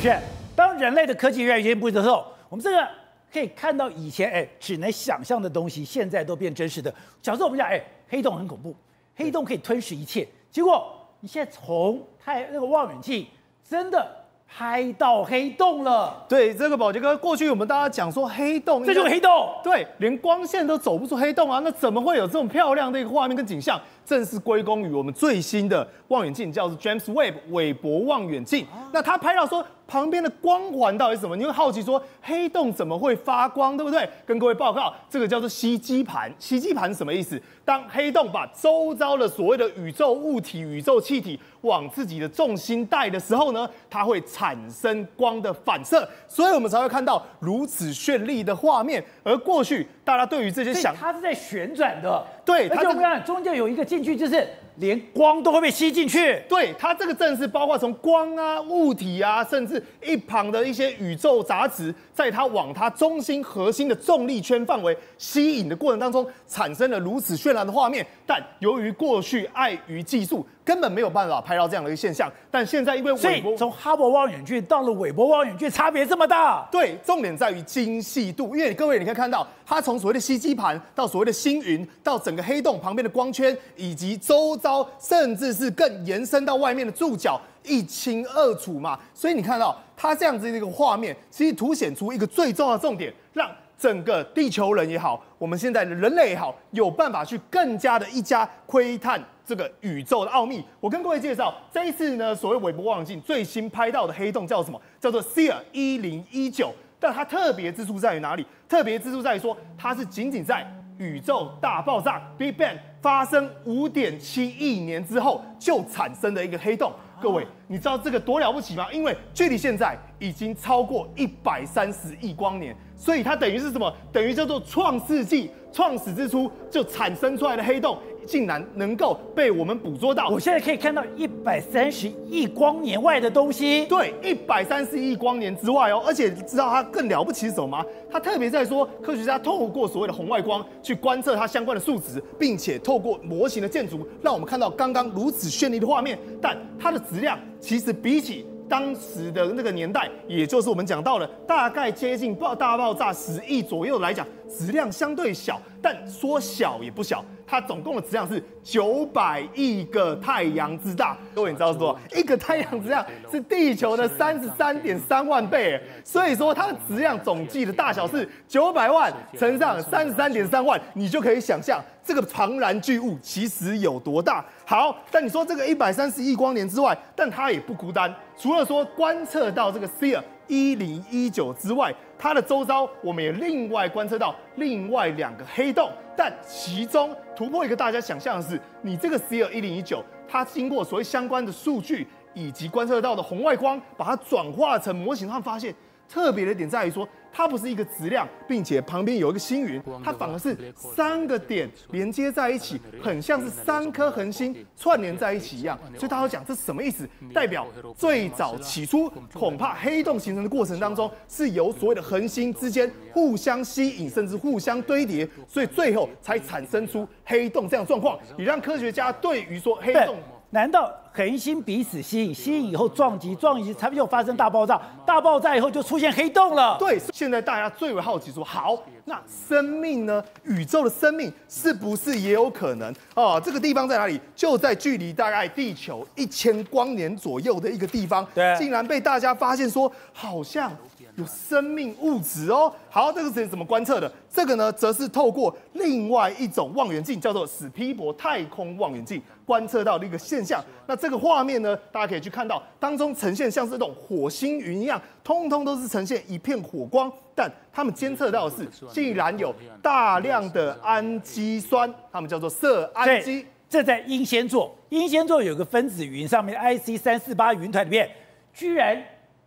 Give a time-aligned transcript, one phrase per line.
[0.00, 0.18] 是，
[0.56, 2.88] 当人类的科技越来越进步的时候，我们这个
[3.30, 6.90] 可以看到以前哎只能想象的东西，现在都变真实的。
[7.20, 7.78] 小时候我们讲哎，
[8.08, 8.74] 黑洞很恐怖，
[9.14, 10.26] 黑洞可以吞噬一切。
[10.50, 10.90] 结果
[11.20, 13.26] 你现在从太那个望远镜
[13.68, 14.10] 真的
[14.48, 16.24] 拍到黑洞了。
[16.26, 19.54] 对，这个宝杰哥，过去我们大家讲说黑洞，这就是黑洞。
[19.62, 23.78] 对，连光线都走不出黑洞啊，那怎么会有这种漂亮的一个画面跟景象？
[24.10, 28.66] 正是归功于我们最新的望远镜，叫做 James Webb 韦伯望远镜。
[28.92, 31.36] 那他拍到说旁边的光环到底是什么？
[31.36, 34.08] 你会好奇说黑洞怎么会发光，对不对？
[34.26, 36.28] 跟各位报告，这个叫做吸积盘。
[36.40, 37.40] 吸积盘是什么意思？
[37.64, 49.04] 当黑洞把周遭的所谓的宇宙物体、宇宙气体往自己的重心带的时候呢，它会产生光的反射，所以我们才会看到如此绚丽的画面。
[49.22, 54.46] 而过去大家对于这些想，它是在旋转的，对，而且我们看中间有一个进去，就是
[54.76, 56.42] 连光都会被吸进去。
[56.48, 68.06] 对，它这个正是包括从光啊、物体啊，甚至一旁的一些宇宙杂质，在它往它中心核心的重力圈范围吸引的过程当中，产生了如此绚烂的画面。
[68.26, 72.30] 但由于过去碍于技术，根本没有办法拍到这样的一个现象。
[72.48, 76.64] 但现在因为韦伯从哈勃望远镜到了韦伯望远镜，差别这么大。
[76.70, 78.54] 对，重点在于精细度。
[78.54, 88.96] 因为各位你可以看到，它从所谓的吸积盘到所谓的星云，到整个黑洞旁边的光圈，以及周遭，甚至是更延伸到外面的驻角，一清二楚嘛。
[89.12, 93.50] 所以你看到它这样子的一个画面，其实凸显出一个最重要的重点，让
[93.80, 100.62] 整个地球人也好，我们现在的人类也好，有办法去更加的一家窥探这个宇宙的奥秘。
[100.80, 104.78] 我跟各位介绍，这一次呢，所谓韦伯望远镜最新拍到的黑洞叫什么？
[105.00, 106.70] 叫做 SEER 一零一九。
[107.02, 108.44] 但它特别之处在于哪里？
[108.68, 116.92] 特别之处在于说，它是仅仅在宇宙大爆炸 （Big Bang） 发生五点七亿年之后就产生的一个黑洞。
[117.20, 118.86] 各位，你知道这个多了不起吗？
[118.92, 122.74] 因为距离现在已经超过一百三十亿光年。
[122.96, 123.92] 所以它等于是什么？
[124.12, 127.98] 等于叫做创世纪、创始之初就产生出来的黑洞，
[128.30, 130.28] 竟然能够被我们捕捉到。
[130.28, 133.84] 我现在可以看到一百三十亿光年外的东西。
[133.86, 136.00] 对，一百三十亿光年之外哦。
[136.06, 137.84] 而且知道它更了不起是什么吗？
[138.08, 146.16] 它特别在说，科学家透过所谓的红外光去观测它相关的数值，并且透过模型的建筑，让我们看到刚刚如此绚丽的画面。
[146.40, 157.24] 但它的质量其实比起当时的那个年代，也就是我们讲到了大概接近爆大爆炸十亿左右来讲，质量相对小，但说小也不小。
[157.50, 161.16] 它总共的质量是九百亿个太阳之大。
[161.34, 162.16] 各位你知道是多少？
[162.16, 165.82] 一个太阳质量是地球的三十三点三万倍。
[166.04, 174.44] 所以说它的质量总计的大小是九百万乘上三十三点三万，你就可以想象这个庞然巨物其实有多大。
[174.64, 178.14] 好，但你说这个一百三十亿光年之外，但它也不孤单。
[178.38, 185.88] 除了说观测到这个 SEER 一零一九之外，它的周遭我们也另外观测到另外两个黑洞。
[186.16, 195.72] 但其中突破一个大家想象的是，你这个 C L 一零一九，它经过所谓相关的数据以及观测到的红外光，把它转化成模型，他们发现。
[196.10, 205.78] 特别的点在于说，它不是一个质量，并且旁边有一个星云，它反而是三个点连接在一起，很像是三颗恒星串联在一起一样。
[205.96, 207.08] 所以大家讲这是什么意思？
[207.32, 207.64] 代表
[207.96, 220.16] 最早起初恐怕黑洞形成的过程当中，是由所谓的恒星之间互相吸引，甚至互相堆叠，所以最后才产生出黑洞这样状况，也让科学家对于说黑洞。
[220.52, 226.76] 难道恒星彼此吸引，吸引以后撞击，撞击才就发生大爆炸，大爆炸以后就出现黑洞了？
[226.78, 230.22] 对，现在大家最为好奇说，好，那生命呢？
[230.44, 232.94] 宇宙的生命是不是也有可能？
[233.14, 234.20] 哦，这个地方在哪里？
[234.36, 240.70] 就在距离大概地球一千光年左右的一个地方，对，竟然被大家发现说，好像。
[241.16, 244.10] 有生命物质哦，好，这个是怎么观测的？
[244.32, 250.64] 这个呢，则是透过另外一种望远镜，叫做史皮博太空望远镜，观测到的一个现象。
[250.86, 257.10] 那这个画面呢，大家可以去看到，当中呈现像是这种火星云一样，通通都是呈现一片火光。
[257.34, 263.46] 但他们监测到的是，竟然有大量的氨基酸，他们叫做色氨基。
[263.68, 268.10] 这在英仙座，英仙座有个分子云，上面 IC 三四八云团里面，
[268.52, 269.00] 居然。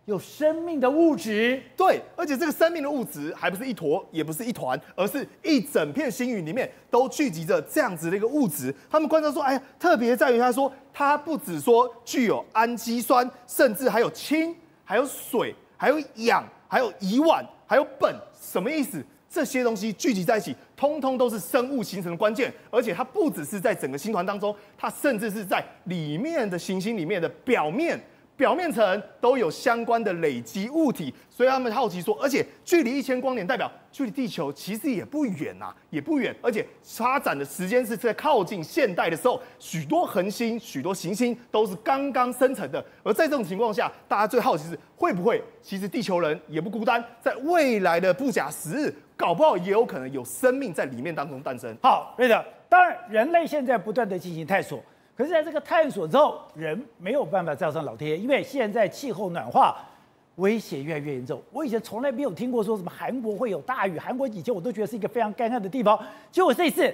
[0.06, 8.74] 有生命的物质，对，而且这个生命的物质还不是一坨，也不是一团，而是一整片星云里面都聚集着这样子的一个物质。
[8.90, 14.54] 他们观察说，哎呀，特别在于他说，它不只说具有氨基酸，甚至还有氢，
[14.84, 18.14] 还有水，还有氧，还有乙烷，还有苯。
[18.38, 19.02] 什么意思？
[19.30, 22.52] 这些东西聚集在一起，通通都是生物形成的关键。
[22.70, 27.98] 而且它不只是在整个星团当中，它甚至是在里面的行星里面的表面。
[28.36, 42.84] 表面层都有相关的累积物体，所以他们好奇说，而且距离一千光年代表距离地球其实也不远呐，也不远，而且发展的时间是在靠近现代的时候，许多恒星、许多行星都是刚刚生成的。
[43.04, 51.72] 而在这种情况下，大家最好奇是会不会，其实地球人也不孤单，在未来的不假时日，搞不好也有可能有生命在里面当中诞生。
[51.80, 54.82] 好，瑞德，当然人类现在不断的进行探索。
[55.16, 59.76] 可是，在这个探索之后，人没有办法叫上老天爷，因为现在气候暖化
[60.36, 61.40] 威胁越来越严重。
[61.52, 65.96] 我以前从来没有听过说什么韩国会有大雨，韩国以前我都觉得是一个非常干旱的地方，
[66.32, 66.92] 结果这一次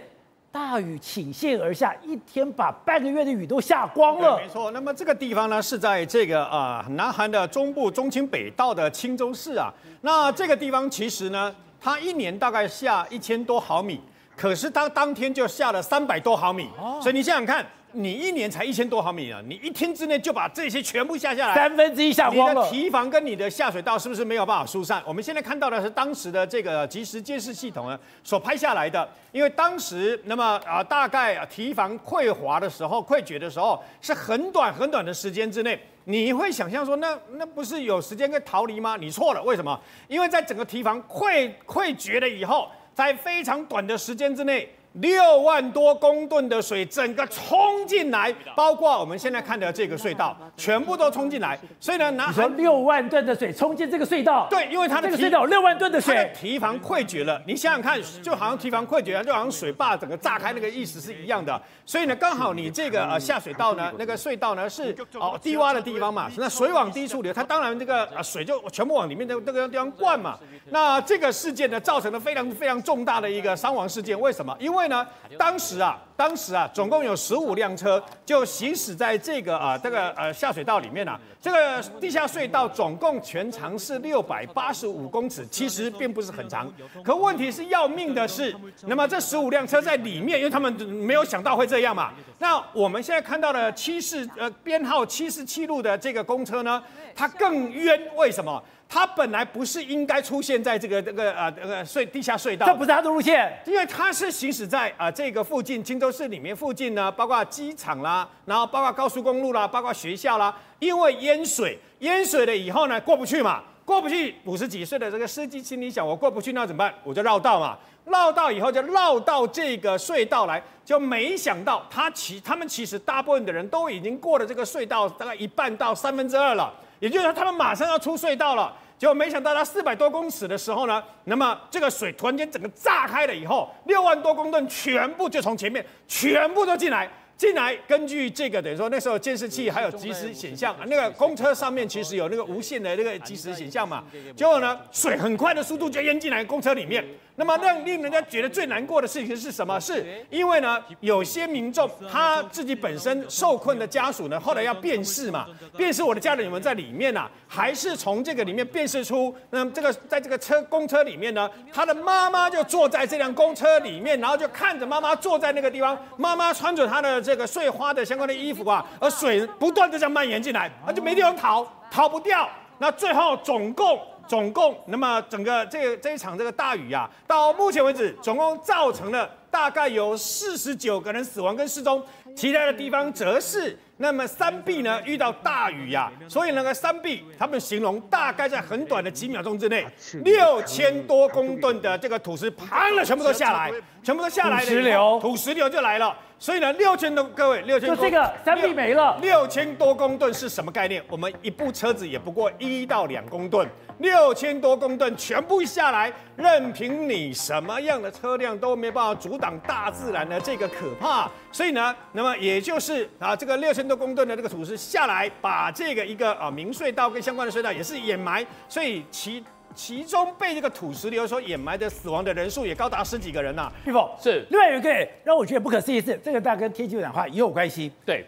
[0.52, 4.36] 大雨倾泻而下，一天把半个月的雨都下光了。
[4.36, 9.72] 没错，那么这个地方呢是在这个啊、呃、南韩的中部中清北道的清州市啊。
[10.02, 13.98] 那这个地方其实呢，它一年大概下一千多毫米，
[14.36, 17.64] 可是它当天就下了三百多毫米，哦、所以你想想看。
[17.92, 19.40] 你一年才一千多毫米啊！
[19.46, 22.62] 你一天之内就把这些全部下下来，三分之一下光了。
[22.62, 25.02] 你的堤防跟你的下水道是不是没有办法疏散？
[25.06, 29.08] 我们现在看到的是当时的这个即时监视系统呢所拍下来的。
[29.32, 35.78] 因为当时那么啊，大概堤防溃滑的时候、溃决的时候，是很短很短的时间之内。
[36.04, 38.96] 你会想象说，那那不是有时间可以逃离吗？
[38.98, 39.78] 你错了，为什么？
[40.08, 44.68] 因为在整个堤防溃溃决了以后，在非常短的时间之内。
[44.94, 51.58] 六万多公吨的水整个冲进来，包括我们现在看的这个隧道，全部都冲进来。
[51.78, 54.48] 所以呢，拿你说六万吨的水冲进这个隧道？
[54.50, 57.40] 对，因为它的这个隧道六万吨的水，堤防溃决了。
[57.46, 61.60] 你想想看，就好像堤防溃决，就好像水坝整个炸开那个意思是一样的。
[61.86, 70.36] 所以呢，刚好你这个呃下水道呢，那个隧道呢是哦低洼的地方嘛，那水往低处流，它当然这个呃水就全部往里面的那个地方灌嘛。
[70.70, 74.18] 那这个事件呢，造成了非常非常重大的一个伤亡事件。
[74.20, 74.56] 为什么？
[74.58, 75.06] 因为为呢，
[75.38, 81.20] 当时啊，当时啊，总共有十五辆车就行驶在这个啊，这个呃下水道里面啊。
[81.42, 86.70] 这个地下隧道总共全长是六百八十五公尺，其实并不是很长。
[87.02, 92.12] 可问题是要命的是，那么这十五辆车在里面，因为他们没有想到会这样嘛。
[92.38, 96.82] 那我们现在看到的七四呃编号七十七路的这个公车呢，
[97.14, 98.62] 它更冤，为什么？
[98.92, 116.92] 它本来不是应该出现在这个这个呃这个隧地下隧道，这不是它的路线，因为它是行驶在啊这个附近，清州市里面附近呢，包括机场啦，然后包括高速公路啦，包括学校啦，因为淹水，淹水了以后呢过不去嘛，过不去，五十几岁的这个司机心里想，我过不去那怎么办？
[117.04, 126.74] 我就绕道嘛，绕道以后就绕到这个隧道来，就没想到他其他们其实大部分的人都已经过了这个隧道大概一半到三分之二了。
[127.00, 137.10] 也就是说，他们马上要出隧道了，结果没想到，他四百多公尺的时候呢，那么这个水突然间整个炸开了以后，六万多公吨全部就从前面全部都进来。
[137.40, 144.04] 进来，根据这个等于说那时候监视器还有即时显像，那个公车上面其实有那个无线的那个即时显像嘛。
[144.36, 147.02] 结果呢，水很快的速度就淹进来公车里面。
[147.36, 149.80] 那么让令人家觉得最难过的事情是什么？
[149.80, 157.30] 是因为呢，有些民众他自己本身受困的家属呢，后来要辨识嘛，辨识我的家人有没有在里面呐、啊？
[157.48, 172.48] 还是从这个里面辨识出，那么这个在这个车公车里面呢，他的妈妈就坐在这辆公车里面，然后就看着妈妈坐在那个地方，妈妈穿着她的这个碎花的相关的衣服啊，而水不断的这样蔓延进来，那就没地方逃，逃不掉。
[172.78, 174.00] 那最后总共。
[174.28, 182.00] 总共，那么整个这个这一场这个大雨啊，到目前为止，总共造成了大概有四十九个人死亡跟失踪，
[182.36, 189.84] 其他的地方则是那么三壁呢遇到大雨呀、啊，所以那个三壁他们形容大概在很短的几秒钟之内，
[190.22, 196.16] 六千多公吨的这个土石啪了，全部都下来，全部都下来了，土石流，土石流就来了。
[196.40, 201.04] 所以呢，六千多各位，六千多就这个山壁没了，六千多公吨是什么概念？
[201.06, 203.68] 我们一部车子也不过一到两公吨。
[203.98, 211.30] 六千多公吨全部下来，任凭你什么样的车辆都没办法阻挡大自然的这个可怕。
[211.52, 218.42] 所以呢，那么也就是啊，这个六千多公吨的这个土石下来，把这个一个啊明隧道跟相关的隧道也是掩埋。
[218.66, 219.44] 所以其
[219.74, 223.72] 其中被这个土石流所掩埋的死亡的人数也高达十几个人呐、啊。
[223.84, 227.90] 玉凤是另外有一个让我觉得不可思议的是，这个大跟天气暖化也有关系。
[228.04, 228.24] 对。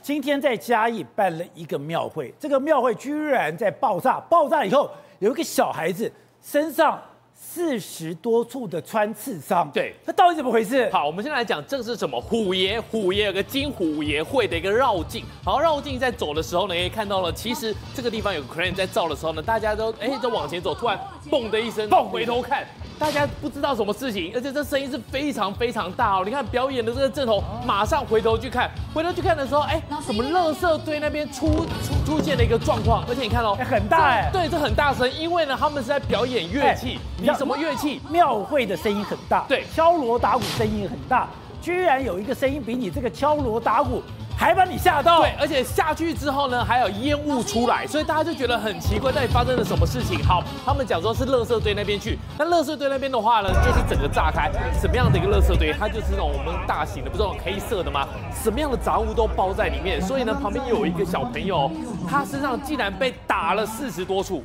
[0.00, 6.10] 今天在嘉义办了一个庙会，这个庙会居然在爆炸，爆炸以后有一个小孩子
[6.42, 7.00] 身上
[7.44, 10.88] 四十多处的穿刺伤，对，那到底怎么回事？
[10.92, 12.18] 好，我们先来讲这是什么？
[12.20, 22.64] 虎爷，虎爷有个金虎爷会的一个绕境，好，绕境在走的时候呢，也看到了，其实这个地方有个 crane 在照的时候呢，大家都哎，都往前走，突然嘣的一声，嘣，回头看。
[22.98, 26.22] 大家不知道什么事情，而且这声音是非常非常大哦。
[26.24, 31.48] 你看表演的这个阵头，马上回头去看，回头去看的时候，哎，什么垃圾堆那边出
[31.82, 38.00] 出出现了一个状况，而且你看哦，很大哎，对，这很大声，因为呢，他们是在表演乐器，你什么乐器？
[38.10, 41.28] 庙会的声音很大，对，敲锣打鼓声音很大，
[41.60, 44.02] 居然有一个声音比你这个敲锣打鼓。
[44.34, 50.18] 还把你吓到，对，而且下去之后呢，还有烟雾出来，所以大家就觉得很奇怪，到底发生了什么事情？
[50.24, 55.72] 好，他们讲说是垃圾堆那边去，那垃圾堆那边的话呢，就是整个炸开，什么样的一个垃圾堆？
[55.78, 58.08] 它就是那种我们大型的，不是那种黑色的吗？
[58.32, 61.70] 什么样的杂物都包在里面，所以呢，旁边有一个小朋友，
[62.08, 64.42] 他身上竟然被打了四十多处。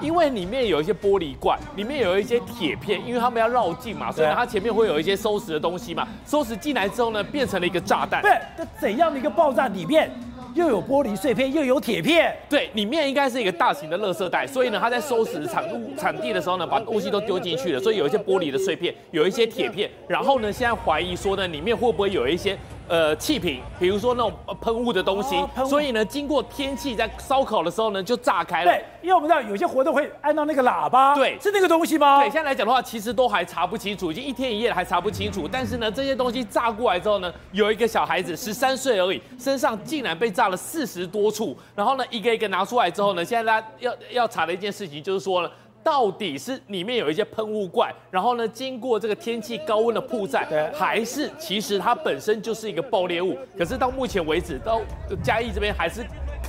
[0.00, 6.06] 因为里面有一些玻璃罐，里面有一些铁片，因为他们要绕境嘛，所以呢，它前面会有一些收拾的东西嘛。
[6.26, 8.22] 收拾进来之后呢，变成了一个炸弹。
[8.22, 9.68] 对，那怎样的一个爆炸？
[9.68, 10.10] 里面
[10.54, 12.36] 又有玻璃碎片，又有铁片。
[12.48, 19.90] 对，里面应该是一个大型的垃圾袋，所以呢，他在收拾场物场地的时候呢，把东西都丢进去了，所以有一些玻璃的碎片，有一些铁片。
[20.06, 22.56] 然后呢，现在怀疑说呢，里面会不会有一些？
[22.86, 28.70] 呃，气瓶，比如说那种喷雾的东西，哦、所以呢，经过天气在烧烤的时候呢，就炸开了。
[28.70, 32.20] 对，因为我们知道有些活动会按到那个喇叭，对，是那个东西吗？
[32.20, 35.48] 对，现在来讲的话，其实都还查不清楚，已经一天一夜了还查不清楚。
[35.50, 41.56] 但是呢，这些东西炸过来之后呢，有一个小孩子 十三岁而已，身上竟然被炸了四十多处。
[41.74, 45.50] 然后呢，一个一个拿出来之后呢，现在大家要要查的一件事情就是说呢。
[45.84, 53.36] 到底是里面有一些喷雾罐，然后呢，经过这个天气高温的曝晒，还是其实它本身就是一个爆裂物？
[53.58, 54.80] 可是到目前为止，到
[55.22, 56.02] 嘉义这边还是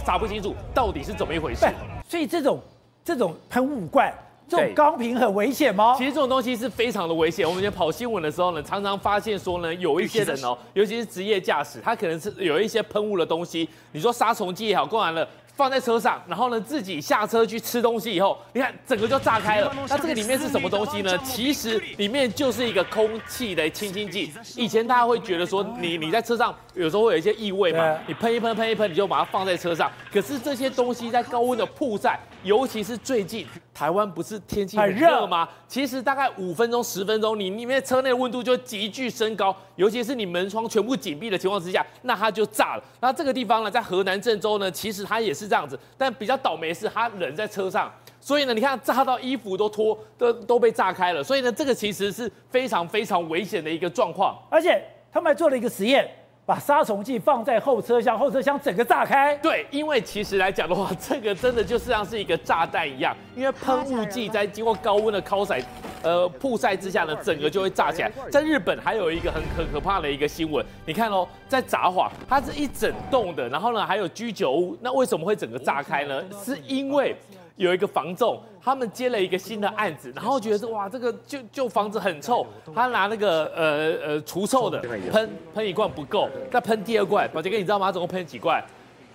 [0.06, 1.68] 查不清楚到底是怎么一回事。
[2.08, 2.60] 所以这种
[3.04, 4.14] 这种喷雾罐、
[4.48, 5.96] 这种钢瓶很危险吗？
[5.98, 7.46] 其实这种东西是非常的危险。
[7.46, 15.28] 我们在跑新闻的时候呢，常常发现说呢，有一些人哦，尤其是职业驾驶，他可能是有一些喷雾的东西，你说杀虫剂也好，过完了。
[15.56, 19.74] 放在车上，然后呢，自己下车去吃东西以后，你看整个就炸开了。
[19.90, 21.18] 那这个里面是什么东西呢？
[21.20, 24.32] 其实里面就是一个空气的清新剂。
[24.56, 29.90] 以前大家会觉得说你，你你在车上有时候会有一些异味嘛，你喷一喷喷一喷，你就把它放在车上。
[30.12, 35.48] 可是这些东西在高温的曝晒，尤其是最近台湾不是天气很热吗？
[35.70, 42.84] 其实大概五分钟十分钟，你里面车内温度就急剧升高，尤其是你门窗全部紧闭的情况之下，那它就炸了。
[43.00, 45.46] 那这个地方呢，在河南郑州呢，其实它也是。
[45.46, 54.36] 这样子，但比较倒霉是它人在车上，所以呢，你看炸到衣服都脱，都都被炸开了，所以呢，这个其实是非常非常危险的一个状况。
[54.50, 56.10] 而且他们还做了一个实验，
[56.46, 59.36] 把杀虫剂放在后车厢，后车厢整个炸开。
[59.38, 65.62] 对，因为其实来讲的话，这个真的就像是一个炸弹一样，因为喷雾剂在经过高温的烤晒。
[66.04, 68.12] 呃，曝晒之下呢，整个就会炸起来。
[68.32, 76.24] 在日本还有一个很很可怕的一个新闻，你看哦，在札幌，它是一整栋的，然后呢还有居酒屋，那为什么会整个炸开呢？
[76.44, 77.16] 是因为
[77.56, 84.80] 有一个房仲，他们接了一个新的案子，然后觉得说哇，这个旧旧房子很臭，他拿那个呃呃除臭的
[85.12, 87.30] 喷喷一罐不够，再喷第二罐。
[87.32, 87.88] 宝杰哥，你知道吗？
[87.88, 88.64] 他总共喷几罐？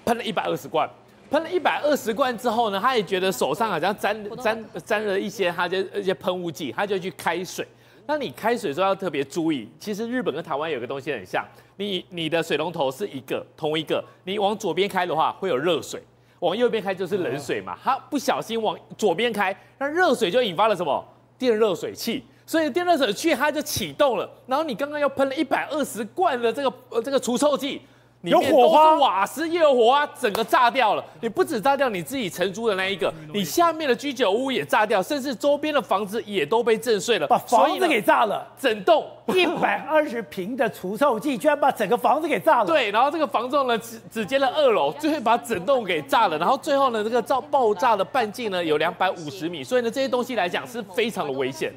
[0.04, 0.88] 喷了一百二十罐。
[1.30, 7.64] 喷了一百二十罐之后呢，他也觉得手上好像沾沾沾了一些他就一些喷雾剂，他就去开水。
[8.06, 16.02] 那你开水时候要特别注意，其实日本跟台湾有个东西很像，你你的水龙头是一个同一个，你往左边开的话会有热水，
[16.40, 17.78] 往右边开就是冷水嘛。
[17.82, 21.02] 它不小心往左边开，那热水就引发了什么
[21.38, 24.28] 电热水器，所以电热水器它就启动了。
[24.46, 27.80] 然后你刚刚又喷了一百二十罐的这个呃这个除臭剂。
[28.22, 31.04] 有火花，瓦斯也有火花，整个炸掉了。
[31.20, 38.46] 你不止炸掉你自己承租的那一个，你下面的居酒屋也炸掉，甚至周边的房子也都被震碎了，把房子给炸了。
[38.60, 42.66] 整栋 一百二十平的除臭剂，居然把整个房子给炸了。
[42.66, 46.36] 对，然后这个房仲呢，只只建了二楼，就会把整栋给炸了。
[46.36, 51.72] 然后最后呢，这个造爆炸的半径呢有两百五十米，所以呢，这些东西来讲是非常的危险。